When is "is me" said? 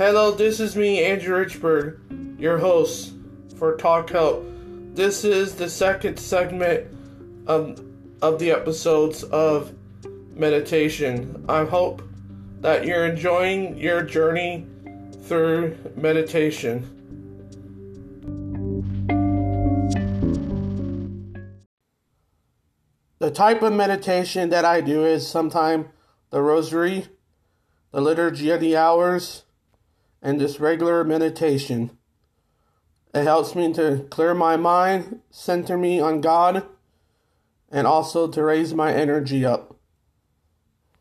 0.60-1.04